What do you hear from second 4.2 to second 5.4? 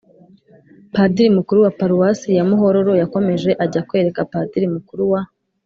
padiri mukuru wa